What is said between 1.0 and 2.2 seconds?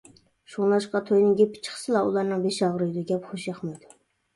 توينىڭ گېپى چىقسىلا